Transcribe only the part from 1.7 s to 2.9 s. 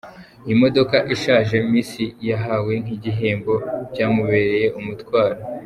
Miss yahawe